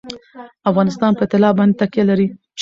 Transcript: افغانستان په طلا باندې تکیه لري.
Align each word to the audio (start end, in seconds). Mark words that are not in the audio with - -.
افغانستان 0.69 1.11
په 1.19 1.25
طلا 1.31 1.49
باندې 1.57 1.77
تکیه 1.81 2.03
لري. 2.09 2.27